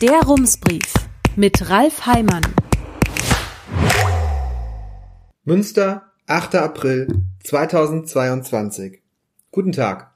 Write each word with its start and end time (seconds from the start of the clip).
Der 0.00 0.22
Rumsbrief 0.22 0.94
mit 1.36 1.68
Ralf 1.68 2.06
Heimann. 2.06 2.40
Münster, 5.44 6.10
8. 6.26 6.54
April 6.54 7.08
2022. 7.44 9.02
Guten 9.50 9.72
Tag. 9.72 10.14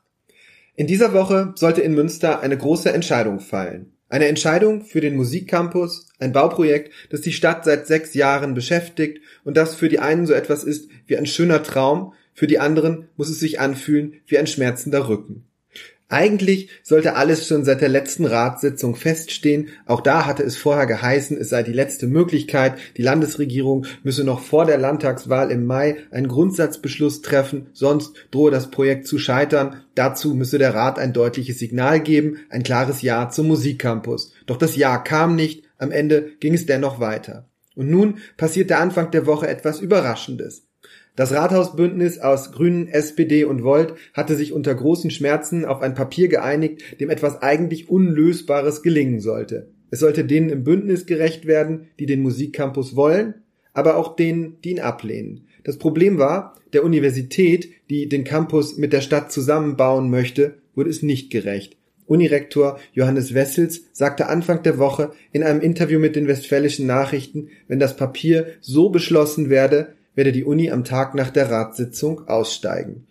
In 0.75 0.87
dieser 0.87 1.13
Woche 1.13 1.53
sollte 1.57 1.83
in 1.83 1.93
Münster 1.93 2.41
eine 2.41 2.57
große 2.57 2.95
Entscheidung 2.95 3.41
fallen. 3.41 3.93
Eine 4.09 4.29
Entscheidung 4.29 4.87
für 4.87 5.03
den 5.03 5.17
Musikcampus, 5.17 6.09
ein 6.19 6.33
Bauprojekt, 6.33 6.91
das 7.11 7.21
die 7.21 7.35
Stadt 7.35 7.67
seit 7.67 7.87
sechs 7.87 8.15
Jahren 8.15 8.55
beschäftigt 8.55 9.21
und 9.45 9.59
das 9.59 9.75
für 9.75 9.91
die 9.91 9.99
einen 9.99 10.25
so 10.25 10.33
etwas 10.33 10.65
ist 10.65 10.89
wie 11.07 11.19
ein 11.19 11.27
schöner 11.27 11.63
Traum, 11.63 12.15
für 12.33 12.47
die 12.47 12.59
anderen 12.59 13.09
muss 13.19 13.29
es 13.29 13.39
sich 13.39 13.61
anfühlen 13.61 14.15
wie 14.29 14.39
ein 14.39 14.47
schmerzender 14.47 15.09
Rücken. 15.11 15.45
Eigentlich 16.09 16.69
sollte 16.83 17.17
alles 17.17 17.49
schon 17.49 17.65
seit 17.65 17.81
der 17.81 17.89
letzten 17.89 18.27
Ratssitzung 18.27 18.95
feststehen. 18.95 19.69
Auch 19.87 20.03
da 20.03 20.27
hatte 20.27 20.43
es 20.43 20.57
vorher 20.57 20.87
geheißen, 20.87 21.37
es 21.39 21.49
sei 21.49 21.63
die 21.63 21.73
letzte 21.73 22.07
Möglichkeit. 22.07 22.79
Die 22.99 23.03
Landesregierung 23.03 23.87
müsse 24.03 24.23
noch 24.23 24.41
vor 24.41 24.67
der 24.67 24.77
Landtagswahl 24.77 25.51
im 25.51 25.65
Mai 25.65 25.97
einen 26.11 26.29
Grundsatzbeschluss 26.29 27.23
treffen, 27.23 27.69
sonst 27.73 28.15
drohe 28.31 28.51
das 28.51 28.71
Projekt 28.71 29.07
zu 29.07 29.19
scheitern. 29.19 29.83
Dazu 29.95 30.35
müsse 30.35 30.59
der 30.59 30.75
Rat 30.75 30.99
ein 30.99 31.15
deutliches 31.15 31.59
Signal 31.59 32.01
geben, 32.01 32.39
ein 32.51 32.63
klares 32.63 33.01
Ja 33.01 33.31
zum 33.31 33.49
Musikcampus. 33.49 34.33
Doch 34.47 34.59
das 34.59 34.77
Ja 34.77 34.99
kam 34.99 35.35
nicht, 35.37 35.65
am 35.79 35.91
Ende 35.91 36.33
ging 36.39 36.53
es 36.53 36.67
dennoch 36.67 37.01
weiter. 37.01 37.49
Und 37.75 37.91
nun 37.91 38.19
passierte 38.37 38.77
Anfang 38.77 39.11
der 39.11 39.27
Woche 39.27 39.49
etwas 39.49 39.81
Überraschendes. 39.81 40.67
Das 41.17 41.33
Rathausbündnis 41.33 42.19
aus 42.19 42.51
Grünen, 42.51 42.89
SPD 42.89 43.45
und 43.45 43.63
Volt 43.63 43.95
hatte 44.15 44.35
sich 44.35 44.53
unter 44.53 44.75
großen 44.75 45.13
Schmerzen 45.13 45.65
auf 45.65 45.81
ein 45.81 45.95
Papier 45.95 46.27
geeinigt, 46.27 47.01
dem 47.01 47.09
etwas 47.09 47.41
eigentlich 47.41 47.89
Unlösbares 47.89 48.83
gelingen 48.83 49.21
sollte. 49.21 49.69
Es 49.91 50.01
sollte 50.01 50.25
denen 50.25 50.51
im 50.51 50.65
Bündnis 50.65 51.07
gerecht 51.07 51.47
werden, 51.47 51.87
die 52.01 52.07
den 52.07 52.21
Musikcampus 52.21 52.97
wollen, 52.97 53.35
aber 53.73 53.97
auch 53.97 54.17
denen, 54.17 54.61
die 54.65 54.73
ihn 54.73 54.81
ablehnen. 54.81 55.47
Das 55.63 55.79
Problem 55.79 56.19
war, 56.19 56.57
der 56.73 56.85
Universität, 56.85 57.69
die 57.91 58.09
den 58.09 58.25
Campus 58.25 58.77
mit 58.77 58.93
der 58.93 59.01
Stadt 59.01 59.31
zusammenbauen 59.31 60.11
möchte, 60.11 60.55
wurde 60.75 60.91
es 60.91 61.03
nicht 61.05 61.31
gerecht. 61.31 61.77
Unirektor 62.07 62.81
Johannes 62.93 63.35
Wessels 63.35 63.85
sagte 63.93 64.27
Anfang 64.27 64.65
der 64.65 64.79
Woche 64.79 65.13
in 65.31 65.45
einem 65.45 65.61
Interview 65.61 66.01
mit 66.01 66.17
den 66.17 66.27
Westfälischen 66.27 66.87
Nachrichten, 66.87 67.51
wenn 67.69 67.79
das 67.79 67.97
Papier 67.97 68.49
so 68.61 68.91
beschlossen 68.91 69.49
werde, 69.49 69.95
werde 70.15 70.33
die 70.33 70.45
Uni 70.45 70.71
am 70.71 70.85
Tag 70.85 71.15
nach 71.15 71.31
der 71.31 71.51
Ratssitzung 71.51 72.29
aussteigen. 72.29 73.07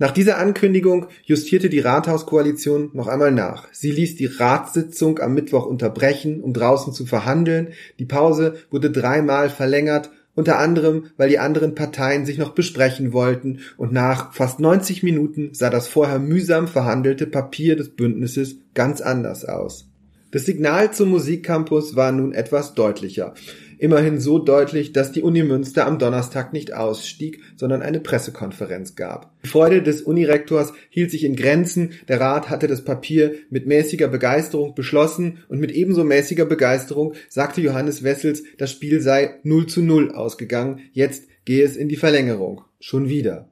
Nach 0.00 0.12
dieser 0.12 0.38
Ankündigung 0.38 1.08
justierte 1.24 1.68
die 1.68 1.80
Rathauskoalition 1.80 2.88
noch 2.94 3.06
einmal 3.06 3.32
nach. 3.32 3.68
Sie 3.70 3.90
ließ 3.90 4.16
die 4.16 4.26
Ratssitzung 4.26 5.18
am 5.18 5.34
Mittwoch 5.34 5.66
unterbrechen, 5.66 6.40
um 6.40 6.54
draußen 6.54 6.94
zu 6.94 7.04
verhandeln. 7.04 7.74
Die 7.98 8.06
Pause 8.06 8.54
wurde 8.70 8.90
dreimal 8.90 9.50
verlängert, 9.50 10.10
unter 10.34 10.58
anderem, 10.58 11.08
weil 11.18 11.28
die 11.28 11.38
anderen 11.38 11.74
Parteien 11.74 12.24
sich 12.24 12.38
noch 12.38 12.54
besprechen 12.54 13.12
wollten 13.12 13.58
und 13.76 13.92
nach 13.92 14.32
fast 14.32 14.58
90 14.58 15.02
Minuten 15.02 15.50
sah 15.52 15.68
das 15.68 15.86
vorher 15.86 16.18
mühsam 16.18 16.66
verhandelte 16.66 17.26
Papier 17.26 17.76
des 17.76 17.90
Bündnisses 17.90 18.56
ganz 18.72 19.02
anders 19.02 19.44
aus. 19.44 19.86
Das 20.30 20.46
Signal 20.46 20.92
zum 20.92 21.10
Musikcampus 21.10 21.94
war 21.94 22.10
nun 22.12 22.32
etwas 22.32 22.74
deutlicher. 22.74 23.34
Immerhin 23.80 24.20
so 24.20 24.38
deutlich, 24.38 24.92
dass 24.92 25.10
die 25.10 25.22
Uni 25.22 25.42
Münster 25.42 25.86
am 25.86 25.98
Donnerstag 25.98 26.52
nicht 26.52 26.74
ausstieg, 26.74 27.40
sondern 27.56 27.80
eine 27.80 27.98
Pressekonferenz 27.98 28.94
gab. 28.94 29.32
Die 29.42 29.48
Freude 29.48 29.82
des 29.82 30.02
Unirektors 30.02 30.74
hielt 30.90 31.10
sich 31.10 31.24
in 31.24 31.34
Grenzen. 31.34 31.92
Der 32.06 32.20
Rat 32.20 32.50
hatte 32.50 32.66
das 32.66 32.84
Papier 32.84 33.36
mit 33.48 33.66
mäßiger 33.66 34.08
Begeisterung 34.08 34.74
beschlossen 34.74 35.38
und 35.48 35.60
mit 35.60 35.70
ebenso 35.70 36.04
mäßiger 36.04 36.44
Begeisterung 36.44 37.14
sagte 37.30 37.62
Johannes 37.62 38.04
Wessels, 38.04 38.42
das 38.58 38.70
Spiel 38.70 39.00
sei 39.00 39.36
0 39.44 39.66
zu 39.66 39.80
0 39.80 40.10
ausgegangen. 40.10 40.80
Jetzt 40.92 41.24
gehe 41.46 41.64
es 41.64 41.74
in 41.74 41.88
die 41.88 41.96
Verlängerung. 41.96 42.60
Schon 42.80 43.08
wieder. 43.08 43.48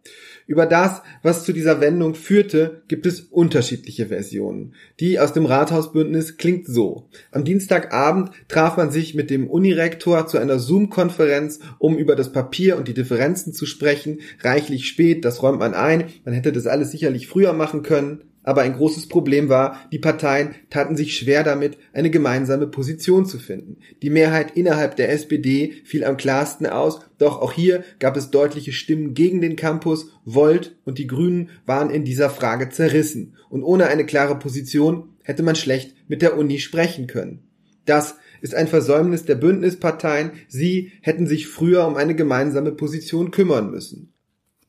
Über 0.49 0.65
das, 0.65 1.03
was 1.23 1.45
zu 1.45 1.53
dieser 1.53 1.83
Wendung 1.83 2.15
führte, 2.15 2.81
gibt 2.89 3.05
es 3.05 3.21
unterschiedliche 3.21 4.07
Versionen. 4.07 4.73
Die 4.99 5.21
aus 5.21 5.35
dem 5.35 5.45
Rathausbündnis 5.45 6.39
klingt 6.39 6.67
so. 6.67 7.11
Am 7.31 7.45
Dienstagabend 7.45 8.31
traf 8.49 8.79
man 8.79 8.91
sich 8.91 9.15
mit 9.15 9.29
dem 9.29 9.47
Unirektor 9.47 10.27
zu 10.27 10.39
einer 10.39 10.59
Zoom-Konferenz, 10.59 11.61
um 11.79 11.99
über 11.99 12.17
das 12.17 12.33
Papier 12.33 12.79
und 12.79 12.89
die 12.89 12.95
Differenzen 12.95 13.53
zu 13.53 13.67
sprechen. 13.67 14.21
Reichlich 14.41 14.89
spät, 14.89 15.27
das 15.27 15.43
räumt 15.43 15.59
man 15.59 15.75
ein. 15.75 16.05
Man 16.25 16.33
hätte 16.33 16.51
das 16.51 16.67
alles 16.67 16.93
sicherlich 16.93 17.29
früher 17.29 17.53
machen 17.53 17.83
können 17.83 18.23
aber 18.49 18.63
ein 18.63 18.73
großes 18.73 19.09
Problem 19.09 19.51
war, 19.51 19.79
die 19.93 19.99
Parteien 19.99 20.55
taten 20.71 20.97
sich 20.97 21.19
schwer 21.19 21.45
damit, 21.45 21.77
eine 21.93 22.09
gemeinsame 22.09 22.67
Position 22.67 23.27
zu 23.27 23.39
finden. 23.39 23.77
Die 24.01 24.09
Mehrheit 24.09 24.57
innerhalb 24.57 24.97
der 24.97 25.13
SPD 25.13 25.75
fiel 25.85 26.03
am 26.03 26.17
klarsten 26.17 26.67
aus, 26.67 27.01
doch 27.19 27.43
auch 27.43 27.53
hier 27.53 27.85
gab 27.99 28.17
es 28.17 28.31
deutliche 28.31 28.73
Stimmen 28.73 29.13
gegen 29.13 29.43
den 29.43 29.55
Campus, 29.55 30.13
Volt 30.25 30.79
und 30.87 30.97
die 30.97 31.07
Grünen 31.07 31.51
waren 31.67 31.91
in 31.91 32.07
dieser 32.07 32.31
Frage 32.31 32.71
zerrissen, 32.71 33.37
und 33.51 33.63
ohne 33.63 33.89
eine 33.89 34.07
klare 34.07 34.39
Position 34.39 35.11
hätte 35.23 35.43
man 35.43 35.55
schlecht 35.55 35.95
mit 36.09 36.23
der 36.23 36.39
Uni 36.39 36.59
sprechen 36.59 37.07
können. 37.07 37.43
Das 37.85 38.15
ist 38.41 38.55
ein 38.55 38.67
Versäumnis 38.67 39.27
der 39.27 39.35
Bündnisparteien, 39.35 40.31
sie 40.49 40.93
hätten 41.03 41.27
sich 41.27 41.49
früher 41.49 41.87
um 41.87 41.97
eine 41.97 42.15
gemeinsame 42.15 42.73
Position 42.73 43.31
kümmern 43.31 43.71
müssen. 43.71 44.15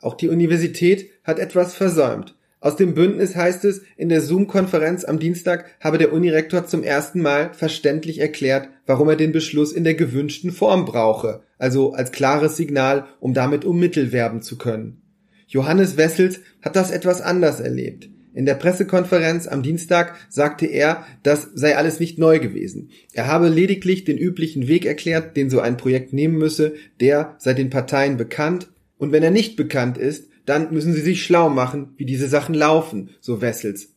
Auch 0.02 0.16
die 0.16 0.28
Universität 0.28 1.10
hat 1.24 1.40
etwas 1.40 1.76
versäumt. 1.76 2.36
Aus 2.62 2.75
dem 2.75 2.94
Bündnis 2.94 3.38
heißt 3.38 3.64
es, 3.64 3.84
in 3.96 4.09
der 4.09 4.20
Zoom-Konferenz 4.20 5.06
am 5.06 5.18
Dienstag 5.18 5.66
habe 5.80 5.97
der 5.97 6.12
Unirektor 6.12 6.66
zum 6.66 6.84
ersten 6.84 7.22
Mal 7.22 7.53
verständlich 7.53 8.20
erklärt, 8.20 8.70
warum 8.86 9.08
er 9.08 9.16
den 9.16 9.31
Beschluss 9.31 9.72
in 9.72 9.86
der 9.86 9.94
gewünschten 9.94 10.52
Form 10.52 10.84
brauche, 10.84 11.44
also 11.58 11.94
als 11.94 12.12
klares 12.12 12.58
Signal, 12.58 13.06
um 13.22 13.34
damit 13.34 13.64
um 13.64 13.80
Mittel 13.80 14.12
werben 14.12 14.42
zu 14.42 14.58
können. 14.58 15.02
Johannes 15.48 15.96
Wessels 15.96 16.42
hat 16.62 16.75
das 16.75 16.92
etwas 16.92 17.22
anders 17.22 17.62
erlebt. 17.62 18.09
In 18.34 18.46
der 18.46 18.56
Pressekonferenz 18.56 19.48
am 19.48 19.64
Dienstag 19.64 20.16
sagte 20.30 20.66
er, 20.66 21.06
das 21.24 21.50
sei 21.56 21.78
alles 21.78 22.00
nicht 22.00 22.19
neu 22.19 22.40
gewesen. 22.40 22.90
Er 23.14 23.28
habe 23.28 23.48
lediglich 23.48 24.03
den 24.03 24.18
üblichen 24.18 24.68
Weg 24.68 24.86
erklärt, 24.86 25.36
den 25.38 25.50
so 25.50 25.62
ein 25.62 25.78
Projekt 25.78 26.14
nehmen 26.14 26.38
müsse, 26.38 26.74
der 27.00 27.36
sei 27.40 27.53
den 27.53 27.69
Parteien 27.69 28.18
bekannt, 28.18 28.68
und 28.98 29.14
wenn 29.14 29.24
er 29.24 29.31
nicht 29.31 29.56
bekannt 29.56 29.98
ist, 29.98 30.30
dann 30.50 30.74
müssen 30.74 30.94
sie 30.94 31.02
sich 31.02 31.24
schlau 31.24 31.50
machen, 31.50 31.94
wie 31.98 32.06
diese 32.06 32.28
Sachen 32.28 32.56
laufen, 32.56 33.12
so 33.22 33.42
Wessels. 33.42 33.96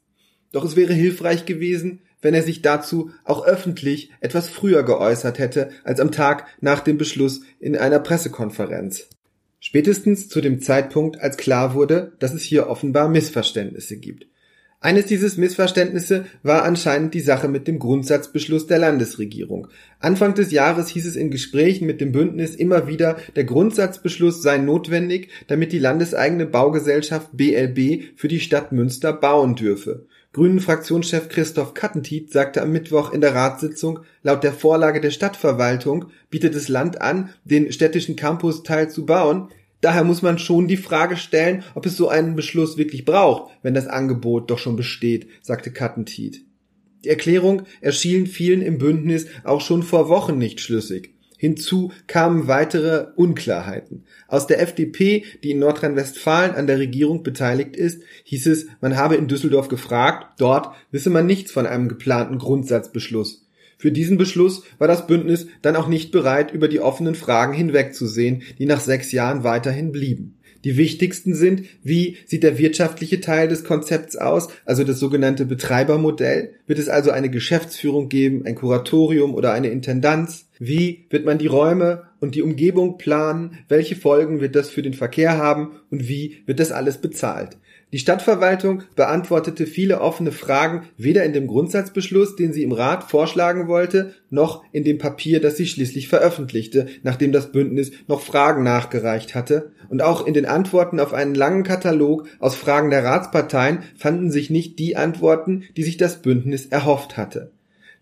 Doch 0.52 0.64
es 0.64 0.76
wäre 0.76 0.92
hilfreich 0.92 1.46
gewesen, 1.46 2.00
wenn 2.20 2.34
er 2.34 2.42
sich 2.42 2.62
dazu 2.62 3.10
auch 3.24 3.46
öffentlich 3.46 4.10
etwas 4.20 4.48
früher 4.48 4.82
geäußert 4.82 5.38
hätte 5.38 5.70
als 5.82 5.98
am 5.98 6.12
Tag 6.12 6.46
nach 6.60 6.80
dem 6.80 6.98
Beschluss 6.98 7.40
in 7.58 7.76
einer 7.76 7.98
Pressekonferenz. 7.98 9.08
Spätestens 9.60 10.28
zu 10.28 10.40
dem 10.40 10.60
Zeitpunkt, 10.60 11.20
als 11.20 11.36
klar 11.36 11.74
wurde, 11.74 12.12
dass 12.18 12.34
es 12.34 12.42
hier 12.42 12.68
offenbar 12.68 13.08
Missverständnisse 13.08 13.96
gibt. 13.96 14.26
Eines 14.82 15.06
dieses 15.06 15.36
Missverständnisse 15.36 16.24
war 16.42 16.64
anscheinend 16.64 17.14
die 17.14 17.20
Sache 17.20 17.46
mit 17.46 17.68
dem 17.68 17.78
Grundsatzbeschluss 17.78 18.66
der 18.66 18.80
Landesregierung. 18.80 19.68
Anfang 20.00 20.34
des 20.34 20.50
Jahres 20.50 20.88
hieß 20.88 21.06
es 21.06 21.14
in 21.14 21.30
Gesprächen 21.30 21.86
mit 21.86 22.00
dem 22.00 22.10
Bündnis 22.10 22.56
immer 22.56 22.88
wieder, 22.88 23.16
der 23.36 23.44
Grundsatzbeschluss 23.44 24.42
sei 24.42 24.58
notwendig, 24.58 25.28
damit 25.46 25.70
die 25.70 25.78
landeseigene 25.78 26.46
Baugesellschaft 26.46 27.28
BLB 27.32 28.16
für 28.16 28.26
die 28.26 28.40
Stadt 28.40 28.72
Münster 28.72 29.12
bauen 29.12 29.54
dürfe. 29.54 30.06
Grünen 30.32 30.58
Fraktionschef 30.58 31.28
Christoph 31.28 31.74
Kattentiet 31.74 32.32
sagte 32.32 32.60
am 32.60 32.72
Mittwoch 32.72 33.12
in 33.12 33.20
der 33.20 33.36
Ratssitzung, 33.36 34.00
laut 34.24 34.42
der 34.42 34.52
Vorlage 34.52 35.00
der 35.00 35.10
Stadtverwaltung 35.10 36.06
bietet 36.28 36.56
das 36.56 36.68
Land 36.68 37.00
an, 37.00 37.30
den 37.44 37.70
städtischen 37.70 38.16
Campusteil 38.16 38.90
zu 38.90 39.06
bauen, 39.06 39.50
Daher 39.82 40.04
muss 40.04 40.22
man 40.22 40.38
schon 40.38 40.68
die 40.68 40.76
Frage 40.76 41.16
stellen, 41.16 41.64
ob 41.74 41.84
es 41.86 41.96
so 41.96 42.08
einen 42.08 42.36
Beschluss 42.36 42.78
wirklich 42.78 43.04
braucht, 43.04 43.52
wenn 43.62 43.74
das 43.74 43.88
Angebot 43.88 44.50
doch 44.50 44.58
schon 44.58 44.76
besteht, 44.76 45.26
sagte 45.42 45.72
Kattentiet. 45.72 46.44
Die 47.04 47.08
Erklärung 47.08 47.62
erschien 47.80 48.28
vielen 48.28 48.62
im 48.62 48.78
Bündnis 48.78 49.26
auch 49.42 49.60
schon 49.60 49.82
vor 49.82 50.08
Wochen 50.08 50.38
nicht 50.38 50.60
schlüssig. 50.60 51.14
Hinzu 51.36 51.90
kamen 52.06 52.46
weitere 52.46 53.08
Unklarheiten. 53.16 54.04
Aus 54.28 54.46
der 54.46 54.62
FDP, 54.62 55.24
die 55.42 55.50
in 55.50 55.58
Nordrhein-Westfalen 55.58 56.54
an 56.54 56.68
der 56.68 56.78
Regierung 56.78 57.24
beteiligt 57.24 57.74
ist, 57.74 58.04
hieß 58.22 58.46
es, 58.46 58.66
man 58.80 58.96
habe 58.96 59.16
in 59.16 59.26
Düsseldorf 59.26 59.66
gefragt, 59.66 60.34
dort 60.38 60.76
wisse 60.92 61.10
man 61.10 61.26
nichts 61.26 61.50
von 61.50 61.66
einem 61.66 61.88
geplanten 61.88 62.38
Grundsatzbeschluss. 62.38 63.48
Für 63.82 63.90
diesen 63.90 64.16
Beschluss 64.16 64.62
war 64.78 64.86
das 64.86 65.08
Bündnis 65.08 65.48
dann 65.60 65.74
auch 65.74 65.88
nicht 65.88 66.12
bereit, 66.12 66.52
über 66.52 66.68
die 66.68 66.78
offenen 66.78 67.16
Fragen 67.16 67.52
hinwegzusehen, 67.52 68.42
die 68.60 68.64
nach 68.64 68.78
sechs 68.78 69.10
Jahren 69.10 69.42
weiterhin 69.42 69.90
blieben. 69.90 70.38
Die 70.62 70.76
wichtigsten 70.76 71.34
sind, 71.34 71.64
wie 71.82 72.16
sieht 72.24 72.44
der 72.44 72.58
wirtschaftliche 72.58 73.20
Teil 73.20 73.48
des 73.48 73.64
Konzepts 73.64 74.14
aus, 74.14 74.50
also 74.64 74.84
das 74.84 75.00
sogenannte 75.00 75.46
Betreibermodell? 75.46 76.54
Wird 76.68 76.78
es 76.78 76.88
also 76.88 77.10
eine 77.10 77.28
Geschäftsführung 77.28 78.08
geben, 78.08 78.46
ein 78.46 78.54
Kuratorium 78.54 79.34
oder 79.34 79.52
eine 79.52 79.70
Intendanz? 79.70 80.46
Wie 80.60 81.06
wird 81.10 81.24
man 81.24 81.38
die 81.38 81.48
Räume 81.48 82.04
und 82.20 82.36
die 82.36 82.42
Umgebung 82.42 82.98
planen? 82.98 83.58
Welche 83.66 83.96
Folgen 83.96 84.40
wird 84.40 84.54
das 84.54 84.70
für 84.70 84.82
den 84.82 84.94
Verkehr 84.94 85.38
haben? 85.38 85.72
Und 85.90 86.08
wie 86.08 86.36
wird 86.46 86.60
das 86.60 86.70
alles 86.70 86.98
bezahlt? 86.98 87.56
Die 87.92 87.98
Stadtverwaltung 87.98 88.84
beantwortete 88.96 89.66
viele 89.66 90.00
offene 90.00 90.32
Fragen 90.32 90.84
weder 90.96 91.24
in 91.24 91.34
dem 91.34 91.46
Grundsatzbeschluss, 91.46 92.36
den 92.36 92.54
sie 92.54 92.62
im 92.62 92.72
Rat 92.72 93.04
vorschlagen 93.04 93.68
wollte, 93.68 94.14
noch 94.30 94.64
in 94.72 94.82
dem 94.82 94.96
Papier, 94.96 95.42
das 95.42 95.58
sie 95.58 95.66
schließlich 95.66 96.08
veröffentlichte, 96.08 96.86
nachdem 97.02 97.32
das 97.32 97.52
Bündnis 97.52 97.92
noch 98.08 98.22
Fragen 98.22 98.62
nachgereicht 98.62 99.34
hatte, 99.34 99.72
und 99.90 100.00
auch 100.00 100.26
in 100.26 100.32
den 100.32 100.46
Antworten 100.46 101.00
auf 101.00 101.12
einen 101.12 101.34
langen 101.34 101.64
Katalog 101.64 102.26
aus 102.38 102.54
Fragen 102.54 102.88
der 102.88 103.04
Ratsparteien 103.04 103.80
fanden 103.94 104.30
sich 104.30 104.48
nicht 104.48 104.78
die 104.78 104.96
Antworten, 104.96 105.64
die 105.76 105.82
sich 105.82 105.98
das 105.98 106.22
Bündnis 106.22 106.64
erhofft 106.64 107.18
hatte. 107.18 107.50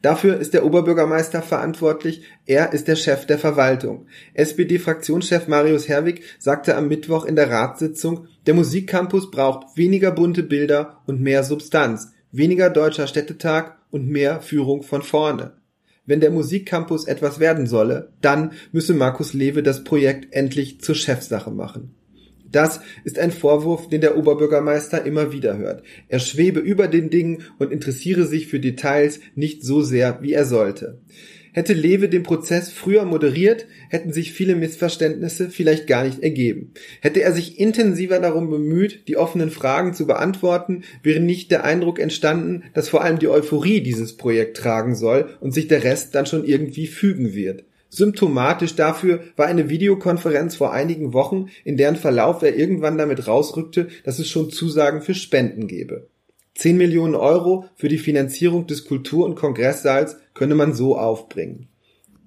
Dafür 0.02 0.38
ist 0.38 0.54
der 0.54 0.64
Oberbürgermeister 0.64 1.42
verantwortlich, 1.42 2.22
er 2.46 2.72
ist 2.72 2.88
der 2.88 2.96
Chef 2.96 3.26
der 3.26 3.38
Verwaltung. 3.38 4.06
SPD-Fraktionschef 4.32 5.46
Marius 5.46 5.88
Herwig 5.88 6.22
sagte 6.38 6.74
am 6.76 6.88
Mittwoch 6.88 7.26
in 7.26 7.36
der 7.36 7.50
Ratssitzung, 7.50 8.26
der 8.46 8.54
Musikcampus 8.54 9.30
braucht 9.30 9.76
weniger 9.76 10.10
bunte 10.10 10.42
Bilder 10.42 11.02
und 11.06 11.20
mehr 11.20 11.44
Substanz, 11.44 12.12
weniger 12.32 12.70
deutscher 12.70 13.06
Städtetag 13.06 13.76
und 13.90 14.08
mehr 14.08 14.40
Führung 14.40 14.82
von 14.82 15.02
vorne. 15.02 15.52
Wenn 16.06 16.20
der 16.20 16.30
Musikcampus 16.30 17.06
etwas 17.06 17.38
werden 17.38 17.66
solle, 17.66 18.12
dann 18.22 18.52
müsse 18.72 18.94
Markus 18.94 19.34
Lewe 19.34 19.62
das 19.62 19.84
Projekt 19.84 20.32
endlich 20.34 20.80
zur 20.80 20.94
Chefsache 20.94 21.50
machen. 21.50 21.94
Das 22.52 22.80
ist 23.04 23.18
ein 23.18 23.30
Vorwurf, 23.30 23.88
den 23.88 24.00
der 24.00 24.16
Oberbürgermeister 24.16 25.04
immer 25.04 25.32
wieder 25.32 25.56
hört. 25.56 25.82
Er 26.08 26.18
schwebe 26.18 26.60
über 26.60 26.88
den 26.88 27.10
Dingen 27.10 27.44
und 27.58 27.72
interessiere 27.72 28.26
sich 28.26 28.48
für 28.48 28.60
Details 28.60 29.20
nicht 29.34 29.62
so 29.62 29.82
sehr, 29.82 30.18
wie 30.22 30.32
er 30.32 30.44
sollte. 30.44 30.98
Hätte 31.52 31.72
Lewe 31.72 32.08
den 32.08 32.22
Prozess 32.22 32.70
früher 32.70 33.04
moderiert, 33.04 33.66
hätten 33.88 34.12
sich 34.12 34.32
viele 34.32 34.54
Missverständnisse 34.54 35.50
vielleicht 35.50 35.88
gar 35.88 36.04
nicht 36.04 36.22
ergeben. 36.22 36.72
Hätte 37.00 37.22
er 37.22 37.32
sich 37.32 37.58
intensiver 37.58 38.20
darum 38.20 38.50
bemüht, 38.50 39.08
die 39.08 39.16
offenen 39.16 39.50
Fragen 39.50 39.92
zu 39.92 40.06
beantworten, 40.06 40.84
wäre 41.02 41.18
nicht 41.18 41.50
der 41.50 41.64
Eindruck 41.64 41.98
entstanden, 41.98 42.64
dass 42.72 42.88
vor 42.88 43.02
allem 43.02 43.18
die 43.18 43.28
Euphorie 43.28 43.80
dieses 43.80 44.16
Projekt 44.16 44.58
tragen 44.58 44.94
soll 44.94 45.28
und 45.40 45.52
sich 45.52 45.66
der 45.66 45.82
Rest 45.82 46.14
dann 46.14 46.26
schon 46.26 46.44
irgendwie 46.44 46.86
fügen 46.86 47.34
wird. 47.34 47.64
Symptomatisch 47.90 48.76
dafür 48.76 49.24
war 49.36 49.46
eine 49.46 49.68
Videokonferenz 49.68 50.54
vor 50.54 50.72
einigen 50.72 51.12
Wochen, 51.12 51.48
in 51.64 51.76
deren 51.76 51.96
Verlauf 51.96 52.40
er 52.42 52.56
irgendwann 52.56 52.96
damit 52.96 53.26
rausrückte, 53.26 53.88
dass 54.04 54.20
es 54.20 54.28
schon 54.28 54.50
Zusagen 54.50 55.02
für 55.02 55.14
Spenden 55.14 55.66
gebe. 55.66 56.08
10 56.54 56.76
Millionen 56.76 57.16
Euro 57.16 57.66
für 57.74 57.88
die 57.88 57.98
Finanzierung 57.98 58.66
des 58.66 58.84
Kultur- 58.84 59.24
und 59.24 59.34
Kongresssaals 59.34 60.18
könne 60.34 60.54
man 60.54 60.72
so 60.72 60.96
aufbringen. 60.96 61.68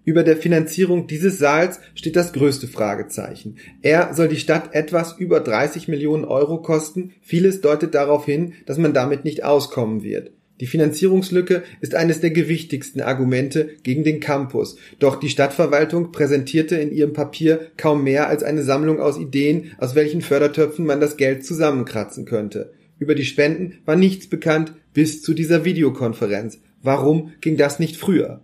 Über 0.06 0.24
der 0.24 0.36
Finanzierung 0.36 1.08
dieses 1.08 1.38
Saals 1.38 1.80
steht 1.96 2.18
das 2.18 2.34
größte 2.34 2.68
Fragezeichen. 2.68 3.58
Er 3.82 4.14
soll 4.14 4.28
die 4.28 4.40
Stadt 4.40 4.74
etwas 4.74 5.18
über 5.18 5.40
30 5.40 5.88
Millionen 5.88 6.26
Euro 6.26 6.62
kosten. 6.62 7.14
Vieles 7.22 7.62
deutet 7.62 7.96
darauf 7.96 8.26
hin, 8.26 8.54
dass 8.66 8.78
man 8.78 8.94
damit 8.94 9.24
nicht 9.24 9.46
auskommen 9.46 10.04
wird. 10.04 10.32
Die 10.60 10.68
Finanzierungslücke 10.68 11.64
ist 11.82 11.96
eines 11.96 12.22
der 12.22 12.30
gewichtigsten 12.30 13.02
Argumente 13.02 13.72
gegen 13.82 14.04
den 14.04 14.20
Campus, 14.20 14.78
doch 15.00 15.16
die 15.16 15.30
Stadtverwaltung 15.30 16.12
präsentierte 16.12 16.76
in 16.76 16.92
ihrem 16.92 17.14
Papier 17.14 17.72
kaum 17.76 18.04
mehr 18.04 18.28
als 18.28 18.44
eine 18.44 18.64
Sammlung 18.64 19.00
aus 19.00 19.20
Ideen, 19.20 19.72
aus 19.80 19.96
welchen 19.96 20.22
Fördertöpfen 20.22 20.86
man 20.86 21.02
das 21.02 21.18
Geld 21.18 21.46
zusammenkratzen 21.46 22.26
könnte. 22.26 22.72
Über 23.00 23.16
die 23.16 23.26
Spenden 23.26 23.80
war 23.86 23.96
nichts 23.96 24.28
bekannt 24.28 24.74
bis 24.94 25.24
zu 25.24 25.34
dieser 25.34 25.66
Videokonferenz. 25.66 26.60
Warum 26.84 27.32
ging 27.42 27.58
das 27.58 27.80
nicht 27.80 27.98
früher? 27.98 28.42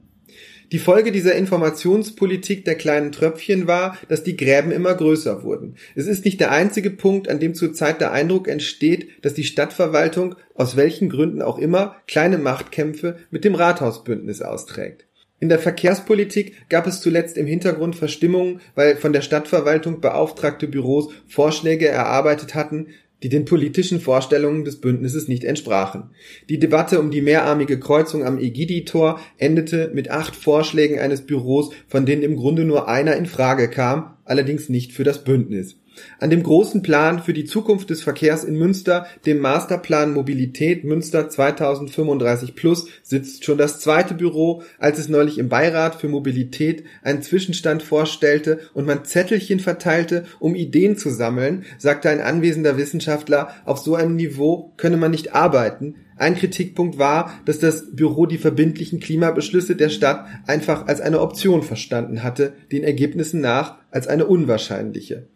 Die 0.71 0.77
Folge 0.77 1.11
dieser 1.11 1.33
Informationspolitik 1.33 2.63
der 2.63 2.75
kleinen 2.75 3.11
Tröpfchen 3.11 3.65
war, 3.65 3.97
dass 4.07 4.23
die 4.23 4.37
Gräben 4.37 4.71
immer 4.71 4.93
größer 4.93 5.41
wurden. 5.41 5.75
Es 5.95 6.05
ist 6.05 6.25
nicht 6.25 6.39
der 6.39 6.51
einzige 6.51 6.91
Punkt, 6.91 7.27
an 7.27 7.39
dem 7.39 7.55
zurzeit 7.55 7.99
der 8.01 8.11
Eindruck 8.11 8.47
entsteht, 8.47 9.25
dass 9.25 9.33
die 9.33 9.45
Stadtverwaltung, 9.45 10.35
aus 10.53 10.75
welchen 10.75 11.09
Gründen 11.09 11.41
auch 11.41 11.57
immer, 11.57 11.95
kleine 12.07 12.37
Machtkämpfe 12.37 13.17
mit 13.31 13.45
dem 13.45 13.55
Rathausbündnis 13.55 14.43
austrägt. 14.43 15.07
In 15.39 15.49
der 15.49 15.57
Verkehrspolitik 15.57 16.69
gab 16.69 16.85
es 16.85 17.01
zuletzt 17.01 17.37
im 17.37 17.47
Hintergrund 17.47 17.95
Verstimmungen, 17.95 18.61
weil 18.75 18.95
von 18.95 19.13
der 19.13 19.21
Stadtverwaltung 19.21 20.01
beauftragte 20.01 20.67
Büros 20.67 21.11
Vorschläge 21.27 21.87
erarbeitet 21.87 22.53
hatten, 22.53 22.87
die 23.23 23.29
den 23.29 23.45
politischen 23.45 23.99
Vorstellungen 23.99 24.63
des 24.63 24.79
Bündnisses 24.79 25.27
nicht 25.27 25.43
entsprachen. 25.43 26.11
Die 26.47 26.59
Debatte 26.59 26.99
um 26.99 27.11
die 27.11 27.21
mehrarmige 27.21 27.79
Kreuzung 27.79 28.25
am 28.25 28.39
Egidi-Tor 28.39 29.19
endete 29.37 29.91
mit 29.93 30.09
acht 30.09 30.35
Vorschlägen 30.35 30.99
eines 30.99 31.21
Büros, 31.25 31.71
von 31.87 32.05
denen 32.05 32.23
im 32.23 32.35
Grunde 32.35 32.63
nur 32.63 32.87
einer 32.87 33.15
in 33.15 33.25
Frage 33.25 33.69
kam, 33.69 34.15
allerdings 34.25 34.69
nicht 34.69 34.93
für 34.93 35.03
das 35.03 35.23
Bündnis. 35.23 35.75
An 36.19 36.29
dem 36.29 36.43
großen 36.43 36.81
Plan 36.81 37.21
für 37.21 37.33
die 37.33 37.45
Zukunft 37.45 37.89
des 37.89 38.03
Verkehrs 38.03 38.43
in 38.43 38.55
Münster, 38.55 39.05
dem 39.25 39.39
Masterplan 39.39 40.13
Mobilität 40.13 40.83
Münster 40.83 41.29
2035 41.29 42.55
Plus, 42.55 42.87
sitzt 43.03 43.45
schon 43.45 43.57
das 43.57 43.79
zweite 43.79 44.13
Büro, 44.13 44.63
als 44.77 44.99
es 44.99 45.09
neulich 45.09 45.37
im 45.37 45.49
Beirat 45.49 45.95
für 45.95 46.07
Mobilität 46.07 46.83
einen 47.03 47.21
Zwischenstand 47.21 47.83
vorstellte 47.83 48.59
und 48.73 48.85
man 48.85 49.05
Zettelchen 49.05 49.59
verteilte, 49.59 50.25
um 50.39 50.55
Ideen 50.55 50.97
zu 50.97 51.09
sammeln, 51.09 51.65
sagte 51.77 52.09
ein 52.09 52.21
anwesender 52.21 52.77
Wissenschaftler, 52.77 53.53
auf 53.65 53.79
so 53.79 53.95
einem 53.95 54.15
Niveau 54.15 54.73
könne 54.77 54.97
man 54.97 55.11
nicht 55.11 55.33
arbeiten, 55.33 55.95
ein 56.19 56.35
Kritikpunkt 56.35 56.99
war, 56.99 57.39
dass 57.45 57.59
das 57.59 57.95
Büro 57.95 58.25
die 58.25 58.37
verbindlichen 58.37 58.99
Klimabeschlüsse 58.99 59.77
der 59.77 59.87
Stadt 59.87 60.27
einfach 60.45 60.85
als 60.85 60.99
eine 60.99 61.21
Option 61.21 61.63
verstanden 61.63 62.23
hatte, 62.23 62.53
den 62.73 62.83
Ergebnissen 62.83 63.39
nach 63.39 63.77
als 63.89 64.07
eine 64.07 64.27
unwahrscheinliche. 64.27 65.29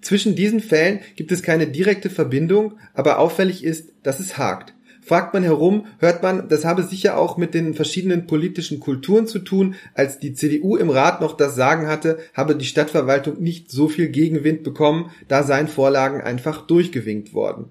Zwischen 0.00 0.34
diesen 0.34 0.60
Fällen 0.60 1.00
gibt 1.16 1.32
es 1.32 1.42
keine 1.42 1.66
direkte 1.66 2.10
Verbindung, 2.10 2.78
aber 2.94 3.18
auffällig 3.18 3.64
ist, 3.64 3.92
dass 4.02 4.20
es 4.20 4.38
hakt. 4.38 4.74
Fragt 5.02 5.34
man 5.34 5.42
herum, 5.42 5.86
hört 5.98 6.22
man, 6.22 6.48
das 6.48 6.64
habe 6.64 6.82
sicher 6.82 7.18
auch 7.18 7.36
mit 7.36 7.54
den 7.54 7.74
verschiedenen 7.74 8.26
politischen 8.26 8.80
Kulturen 8.80 9.26
zu 9.26 9.38
tun. 9.40 9.74
Als 9.94 10.18
die 10.18 10.34
CDU 10.34 10.76
im 10.76 10.90
Rat 10.90 11.20
noch 11.20 11.36
das 11.36 11.56
Sagen 11.56 11.86
hatte, 11.86 12.18
habe 12.34 12.54
die 12.54 12.66
Stadtverwaltung 12.66 13.40
nicht 13.40 13.70
so 13.70 13.88
viel 13.88 14.08
Gegenwind 14.08 14.62
bekommen, 14.62 15.10
da 15.26 15.42
seien 15.42 15.68
Vorlagen 15.68 16.20
einfach 16.20 16.66
durchgewinkt 16.66 17.34
worden. 17.34 17.70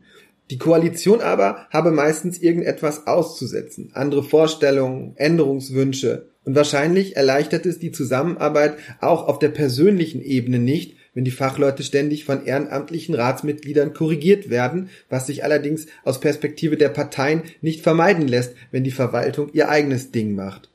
Die 0.49 0.57
Koalition 0.57 1.21
aber 1.21 1.67
habe 1.69 1.91
meistens 1.91 2.39
irgendetwas 2.39 3.05
auszusetzen, 3.05 3.91
andere 3.93 4.23
Vorstellungen, 4.23 5.13
Änderungswünsche. 5.15 6.29
Und 6.43 6.55
wahrscheinlich 6.55 7.15
erleichtert 7.15 7.67
es 7.67 7.77
die 7.77 7.91
Zusammenarbeit 7.91 8.77
auch 8.99 9.27
auf 9.27 9.37
der 9.37 9.49
persönlichen 9.49 10.21
Ebene 10.21 10.57
nicht, 10.57 10.95
wenn 11.19 11.25
die 11.25 11.31
Fachleute 11.31 11.83
ständig 11.83 12.23
von 12.23 12.45
ehrenamtlichen 12.45 13.13
Ratsmitgliedern 13.13 13.93
korrigiert 13.93 14.49
werden, 14.49 14.89
was 15.09 15.27
sich 15.27 15.43
allerdings 15.43 15.85
aus 16.05 16.21
Perspektive 16.21 16.77
der 16.77 16.87
Parteien 16.87 17.43
nicht 17.59 17.81
vermeiden 17.81 18.25
lässt, 18.25 18.53
wenn 18.71 18.85
die 18.85 18.91
Verwaltung 18.91 19.49
ihr 19.51 19.67
eigenes 19.67 20.11
Ding 20.11 20.33
macht. 20.33 20.69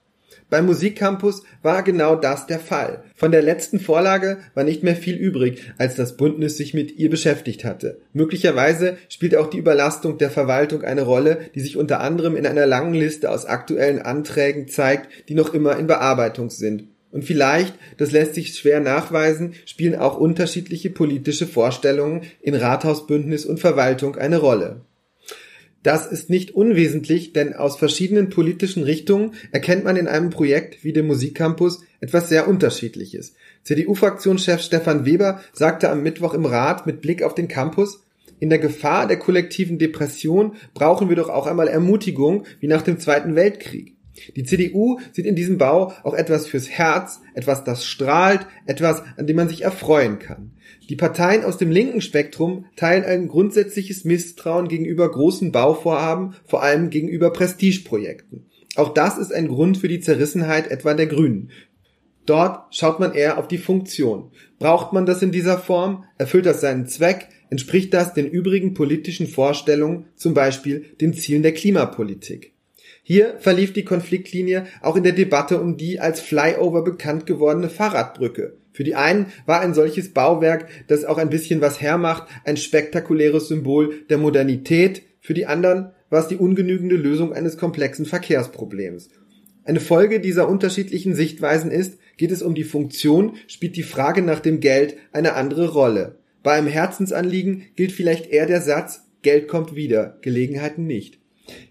Beim 0.51 0.67
Musikcampus 0.67 1.45
war 1.63 1.83
genau 1.83 2.15
das 2.15 2.47
der 2.47 2.59
Fall. 2.59 3.05
Von 3.15 3.33
der 3.33 3.41
letzten 3.41 3.81
Vorlage 3.81 4.37
war 4.53 4.65
nicht 4.65 4.83
mehr 4.83 4.97
viel 4.97 5.17
übrig, 5.17 5.73
als 5.79 5.95
das 5.95 6.19
Bündnis 6.19 6.59
sich 6.59 6.75
mit 6.75 6.99
ihr 6.99 7.09
beschäftigt 7.09 7.65
hatte. 7.65 8.03
Möglicherweise 8.13 8.99
spielt 9.09 9.37
auch 9.37 9.49
die 9.49 9.57
Überlastung 9.57 10.19
der 10.19 10.31
Verwaltung 10.31 10.83
eine 10.83 11.05
Rolle, 11.05 11.39
die 11.55 11.61
sich 11.61 11.79
unter 11.79 12.01
anderem 12.01 12.37
in 12.37 12.47
einer 12.47 12.67
langen 12.67 12.93
Liste 12.93 13.31
aus 13.31 13.47
aktuellen 13.47 14.03
Anträgen 14.03 14.69
zeigt, 14.69 15.09
die 15.31 15.35
noch 15.35 15.55
immer 15.55 15.79
in 15.79 15.87
Bearbeitung 15.87 16.51
sind. 16.51 16.89
Und 17.15 17.23
vielleicht, 17.23 17.75
das 17.97 18.11
lässt 18.11 18.35
sich 18.35 18.57
schwer 18.57 18.81
nachweisen, 18.81 19.55
spielen 19.67 19.95
auch 19.95 20.19
unterschiedliche 20.19 20.91
politische 20.91 21.47
Vorstellungen 21.47 22.23
in 22.43 22.57
Rathausbündnis 22.57 23.47
und 23.47 23.61
Verwaltung 23.61 24.17
eine 24.17 24.39
Rolle. 24.39 24.81
Das 25.85 26.11
ist 26.11 26.29
nicht 26.29 26.57
unwesentlich, 26.57 27.33
denn 27.33 27.55
aus 27.55 27.77
verschiedenen 27.77 28.31
politischen 28.31 28.83
Richtungen 28.83 29.35
erkennt 29.53 29.85
man 29.85 29.95
in 29.95 30.09
einem 30.09 30.31
Projekt 30.31 30.83
wie 30.83 30.93
dem 30.93 31.07
Musikcampus 31.07 31.83
etwas 32.01 32.29
sehr 32.29 32.49
Unterschiedliches. 32.49 33.35
CDU-Fraktionschef 33.63 34.61
Stefan 34.61 35.07
Weber 35.07 35.41
sagte 35.53 35.91
am 35.91 36.03
Mittwoch 36.03 36.35
im 36.35 36.47
Rat 36.47 36.85
mit 36.85 37.01
Blick 37.01 37.23
auf 37.23 37.37
den 37.37 37.47
Campus, 37.47 38.03
in 38.41 38.51
der 38.51 38.59
Gefahr 38.59 39.07
der 39.07 39.21
kollektiven 39.21 39.79
Depression 39.79 40.57
brauchen 40.75 41.09
wir 41.09 41.17
doch 41.17 41.29
auch 41.29 41.47
einmal 41.47 41.69
Ermutigung 41.69 42.45
wie 42.59 42.67
nach 42.67 42.83
dem 42.83 42.99
Zweiten 42.99 43.37
Weltkrieg. 43.37 43.95
Die 44.37 44.45
CDU 44.45 45.01
sieht 45.13 45.27
in 45.27 45.35
diesem 45.35 45.59
Bau 45.59 45.93
auch 46.03 46.15
etwas 46.15 46.47
fürs 46.47 46.69
Herz, 46.69 47.21
etwas, 47.35 47.65
das 47.65 47.85
strahlt, 47.85 48.47
etwas, 48.67 49.03
an 49.17 49.27
dem 49.27 49.37
man 49.37 49.49
sich 49.49 49.63
erfreuen 49.63 50.19
kann. 50.19 50.53
Die 50.89 50.97
Parteien 50.97 51.45
aus 51.45 51.57
dem 51.57 51.71
linken 51.71 52.01
Spektrum 52.01 52.67
teilen 52.77 53.05
ein 53.05 53.29
grundsätzliches 53.29 54.05
Misstrauen 54.05 54.69
gegenüber 54.69 55.11
großen 55.11 55.51
Bauvorhaben, 55.51 56.35
vor 56.45 56.63
allem 56.63 56.91
gegenüber 56.91 57.31
Prestigeprojekten. 57.31 58.47
Auch 58.77 58.93
das 58.93 59.19
ist 59.19 59.33
ein 59.33 59.49
Grund 59.49 59.79
für 59.79 59.89
die 59.89 60.01
Zerrissenheit 60.01 60.71
etwa 60.71 60.95
der 60.95 61.07
Grünen. 61.07 61.51
Dort 62.27 62.75
schaut 62.75 63.01
man 63.01 63.13
eher 63.13 63.39
auf 63.39 63.49
die 63.49 63.59
Funktion. 63.59 64.31
Braucht 64.59 64.93
man 64.93 65.05
das 65.07 65.23
in 65.23 65.31
dieser 65.31 65.59
Form? 65.59 66.05
Erfüllt 66.17 66.47
das 66.47 66.61
seinen 66.61 66.87
Zweck? 66.87 67.29
Entspricht 67.51 67.93
das 67.93 68.15
den 68.15 68.27
übrigen 68.27 68.75
politischen 68.75 69.27
Vorstellungen, 69.27 70.07
zum 70.17 70.35
Beispiel 70.35 70.87
den 71.01 71.13
Zielen 71.13 71.43
der 71.43 71.53
Klimapolitik? 71.53 72.54
Hier 73.07 73.35
verlief 73.39 73.75
die 73.75 73.85
Konfliktlinie 73.85 74.65
auch 74.81 74.97
in 74.97 75.03
der 75.03 75.13
Debatte 75.13 75.61
um 75.61 75.77
die 75.77 76.01
als 76.01 76.21
Flyover 76.21 76.83
bekannt 76.83 77.27
gewordene 77.27 77.69
Fahrradbrücke. 77.69 78.57
Für 78.73 78.83
die 78.83 78.95
einen 78.95 79.27
war 79.45 79.61
ein 79.61 79.75
solches 79.75 80.15
Bauwerk, 80.15 80.69
das 80.89 81.05
auch 81.05 81.19
ein 81.19 81.29
bisschen 81.29 81.61
was 81.61 81.83
hermacht, 81.83 82.27
ein 82.45 82.57
spektakuläres 82.57 83.49
Symbol 83.49 83.93
der 84.09 84.17
Modernität, 84.17 85.03
für 85.21 85.35
die 85.35 85.45
anderen 85.45 85.93
war 86.09 86.23
es 86.23 86.29
die 86.29 86.37
ungenügende 86.37 86.97
Lösung 86.97 87.35
eines 87.35 87.59
komplexen 87.59 88.07
Verkehrsproblems. 88.07 89.11
Eine 89.65 89.81
Folge 89.81 90.21
dieser 90.21 90.49
unterschiedlichen 90.49 91.15
Sichtweisen 91.15 91.71
ist, 91.71 91.99
geht 92.17 92.31
es 92.31 92.41
um 92.43 92.55
die 92.55 92.65
Funktion, 92.65 93.37
spielt 93.49 93.77
die 93.77 93.83
Frage 93.83 94.23
nach 94.23 94.41
dem 94.41 94.61
Geld 94.61 94.97
eine 95.13 95.35
andere 95.35 95.73
Rolle. 95.73 96.19
Bei 96.43 96.53
einem 96.53 96.69
Herzensanliegen 96.69 97.65
gilt 97.77 97.93
vielleicht 97.93 98.31
eher 98.31 98.47
der 98.47 98.63
Satz, 98.63 99.05
Geld 99.23 99.47
kommt 99.47 99.75
wieder, 99.75 100.19
Gelegenheiten 100.21 100.87
nicht. 100.87 101.19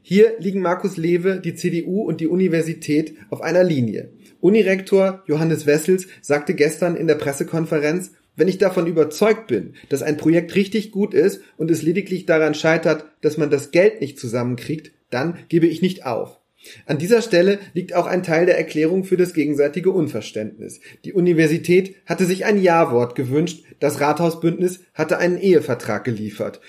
Hier 0.01 0.33
liegen 0.39 0.61
Markus 0.61 0.97
Lewe, 0.97 1.39
die 1.39 1.55
CDU 1.55 2.01
und 2.03 2.21
die 2.21 2.27
Universität 2.27 3.15
auf 3.29 3.41
einer 3.41 3.63
Linie. 3.63 4.11
Unirektor 4.39 5.23
Johannes 5.25 5.65
Wessels 5.65 6.07
sagte 6.21 6.53
gestern 6.53 6.95
in 6.95 7.07
der 7.07 7.15
Pressekonferenz, 7.15 8.11
wenn 8.35 8.47
ich 8.47 8.57
davon 8.57 8.87
überzeugt 8.87 9.47
bin, 9.47 9.75
dass 9.89 10.01
ein 10.01 10.17
Projekt 10.17 10.55
richtig 10.55 10.91
gut 10.91 11.13
ist 11.13 11.41
und 11.57 11.69
es 11.71 11.81
lediglich 11.81 12.25
daran 12.25 12.55
scheitert, 12.55 13.05
dass 13.21 13.37
man 13.37 13.49
das 13.49 13.71
Geld 13.71 14.01
nicht 14.01 14.19
zusammenkriegt, 14.19 14.91
dann 15.09 15.37
gebe 15.49 15.67
ich 15.67 15.81
nicht 15.81 16.05
auf. 16.05 16.39
An 16.85 16.97
dieser 16.97 17.21
Stelle 17.21 17.59
liegt 17.73 17.93
auch 17.93 18.05
ein 18.07 18.23
Teil 18.23 18.45
der 18.45 18.57
Erklärung 18.57 19.03
für 19.03 19.17
das 19.17 19.33
gegenseitige 19.33 19.91
Unverständnis. 19.91 20.79
Die 21.03 21.13
Universität 21.13 21.95
hatte 22.05 22.25
sich 22.25 22.45
ein 22.45 22.61
Ja-Wort 22.61 23.15
gewünscht, 23.15 23.65
das 23.79 23.99
Rathausbündnis 23.99 24.81
hatte 24.93 25.17
einen 25.17 25.37
Ehevertrag 25.37 26.03
geliefert. 26.03 26.61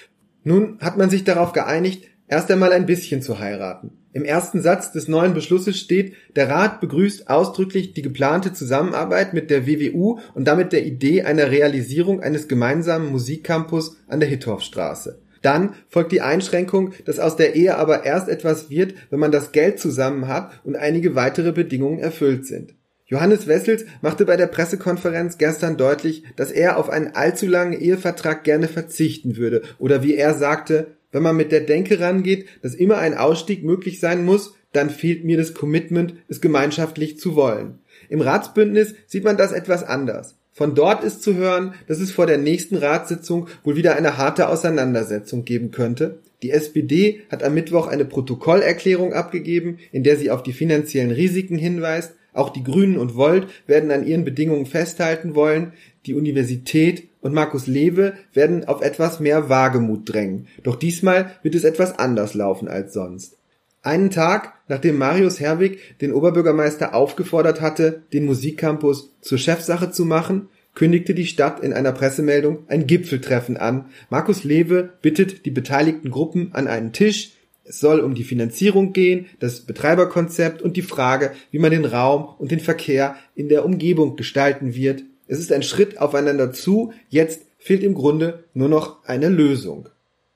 Nun 0.42 0.78
hat 0.80 0.98
man 0.98 1.10
sich 1.10 1.24
darauf 1.24 1.52
geeinigt, 1.52 2.08
erst 2.28 2.50
einmal 2.50 2.72
ein 2.72 2.86
bisschen 2.86 3.22
zu 3.22 3.38
heiraten. 3.38 3.92
Im 4.12 4.24
ersten 4.24 4.62
Satz 4.62 4.92
des 4.92 5.08
neuen 5.08 5.34
Beschlusses 5.34 5.76
steht, 5.76 6.14
der 6.36 6.48
Rat 6.48 6.80
begrüßt 6.80 7.28
ausdrücklich 7.28 7.94
die 7.94 8.02
geplante 8.02 8.52
Zusammenarbeit 8.52 9.34
mit 9.34 9.50
der 9.50 9.66
WWU 9.66 10.20
und 10.34 10.46
damit 10.46 10.72
der 10.72 10.86
Idee 10.86 11.22
einer 11.22 11.50
Realisierung 11.50 12.20
eines 12.20 12.46
gemeinsamen 12.46 13.10
Musikcampus 13.10 13.96
an 14.06 14.20
der 14.20 14.28
Hittorfstraße. 14.28 15.20
Dann 15.42 15.74
folgt 15.88 16.12
die 16.12 16.22
Einschränkung, 16.22 16.92
dass 17.04 17.18
aus 17.18 17.36
der 17.36 17.54
Ehe 17.54 17.76
aber 17.76 18.04
erst 18.04 18.28
etwas 18.28 18.70
wird, 18.70 18.94
wenn 19.10 19.18
man 19.18 19.32
das 19.32 19.52
Geld 19.52 19.78
zusammen 19.78 20.28
hat 20.28 20.52
und 20.64 20.76
einige 20.76 21.16
weitere 21.16 21.52
Bedingungen 21.52 21.98
erfüllt 21.98 22.46
sind. 22.46 22.74
Johannes 23.06 23.46
Wessels 23.46 23.84
machte 24.00 24.24
bei 24.24 24.36
der 24.36 24.46
Pressekonferenz 24.46 25.36
gestern 25.36 25.76
deutlich, 25.76 26.24
dass 26.36 26.50
er 26.50 26.78
auf 26.78 26.88
einen 26.88 27.14
allzu 27.14 27.46
langen 27.46 27.78
Ehevertrag 27.78 28.44
gerne 28.44 28.68
verzichten 28.68 29.36
würde 29.36 29.60
oder 29.78 30.02
wie 30.02 30.14
er 30.14 30.32
sagte, 30.32 30.96
wenn 31.14 31.22
man 31.22 31.36
mit 31.36 31.52
der 31.52 31.60
Denke 31.60 32.00
rangeht, 32.00 32.46
dass 32.60 32.74
immer 32.74 32.98
ein 32.98 33.14
Ausstieg 33.14 33.62
möglich 33.62 34.00
sein 34.00 34.24
muss, 34.24 34.54
dann 34.72 34.90
fehlt 34.90 35.24
mir 35.24 35.36
das 35.36 35.54
Commitment, 35.54 36.14
es 36.26 36.40
gemeinschaftlich 36.40 37.18
zu 37.20 37.36
wollen. 37.36 37.78
Im 38.08 38.20
Ratsbündnis 38.20 38.96
sieht 39.06 39.22
man 39.22 39.36
das 39.36 39.52
etwas 39.52 39.84
anders. 39.84 40.34
Von 40.50 40.74
dort 40.74 41.04
ist 41.04 41.22
zu 41.22 41.36
hören, 41.36 41.74
dass 41.86 42.00
es 42.00 42.10
vor 42.10 42.26
der 42.26 42.38
nächsten 42.38 42.76
Ratssitzung 42.76 43.46
wohl 43.62 43.76
wieder 43.76 43.94
eine 43.94 44.18
harte 44.18 44.48
Auseinandersetzung 44.48 45.44
geben 45.44 45.70
könnte. 45.70 46.18
Die 46.42 46.50
SPD 46.50 47.22
hat 47.30 47.44
am 47.44 47.54
Mittwoch 47.54 47.86
eine 47.86 48.04
Protokollerklärung 48.04 49.12
abgegeben, 49.12 49.78
in 49.92 50.02
der 50.02 50.16
sie 50.16 50.32
auf 50.32 50.42
die 50.42 50.52
finanziellen 50.52 51.12
Risiken 51.12 51.58
hinweist. 51.58 52.14
Auch 52.32 52.50
die 52.50 52.64
Grünen 52.64 52.98
und 52.98 53.14
Volt 53.14 53.46
werden 53.68 53.92
an 53.92 54.04
ihren 54.04 54.24
Bedingungen 54.24 54.66
festhalten 54.66 55.36
wollen. 55.36 55.74
Die 56.06 56.14
Universität 56.14 57.04
und 57.24 57.32
Markus 57.32 57.66
Lewe 57.66 58.12
werden 58.34 58.66
auf 58.66 58.82
etwas 58.82 59.18
mehr 59.18 59.48
Wagemut 59.48 60.12
drängen. 60.12 60.46
Doch 60.62 60.76
diesmal 60.76 61.30
wird 61.42 61.54
es 61.54 61.64
etwas 61.64 61.98
anders 61.98 62.34
laufen 62.34 62.68
als 62.68 62.92
sonst. 62.92 63.38
Einen 63.82 64.10
Tag, 64.10 64.52
nachdem 64.68 64.98
Marius 64.98 65.40
Herwig 65.40 65.98
den 66.02 66.12
Oberbürgermeister 66.12 66.94
aufgefordert 66.94 67.62
hatte, 67.62 68.02
den 68.12 68.26
Musikcampus 68.26 69.14
zur 69.22 69.38
Chefsache 69.38 69.90
zu 69.90 70.04
machen, 70.04 70.48
kündigte 70.74 71.14
die 71.14 71.26
Stadt 71.26 71.60
in 71.60 71.72
einer 71.72 71.92
Pressemeldung 71.92 72.64
ein 72.68 72.86
Gipfeltreffen 72.86 73.56
an. 73.56 73.86
Markus 74.10 74.44
Lewe 74.44 74.92
bittet 75.00 75.46
die 75.46 75.50
beteiligten 75.50 76.10
Gruppen 76.10 76.50
an 76.52 76.66
einen 76.66 76.92
Tisch. 76.92 77.32
Es 77.64 77.80
soll 77.80 78.00
um 78.00 78.14
die 78.14 78.24
Finanzierung 78.24 78.92
gehen, 78.92 79.26
das 79.38 79.62
Betreiberkonzept 79.62 80.60
und 80.60 80.76
die 80.76 80.82
Frage, 80.82 81.32
wie 81.50 81.58
man 81.58 81.70
den 81.70 81.86
Raum 81.86 82.34
und 82.38 82.50
den 82.50 82.60
Verkehr 82.60 83.16
in 83.34 83.48
der 83.48 83.64
Umgebung 83.64 84.14
gestalten 84.16 84.74
wird. 84.74 85.04
Es 85.26 85.38
ist 85.38 85.52
ein 85.52 85.62
Schritt 85.62 85.98
aufeinander 85.98 86.52
zu, 86.52 86.92
jetzt 87.08 87.42
fehlt 87.58 87.82
im 87.82 87.94
Grunde 87.94 88.44
nur 88.52 88.68
noch 88.68 89.04
eine 89.04 89.28
Lösung. 89.28 89.88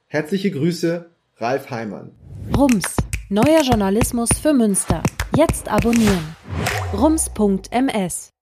Herzliche 0.07 0.51
Grüße, 0.51 1.07
Ralf 1.37 1.71
Heimann. 1.71 2.13
Rums, 2.57 2.97
neuer 3.29 3.63
Journalismus 3.63 4.31
für 4.41 4.55
Münster. 4.55 5.03
Jetzt 5.37 5.69
abonnieren. 5.69 6.35
rums.ms 6.95 8.33